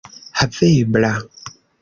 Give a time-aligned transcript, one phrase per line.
[0.41, 1.13] havebla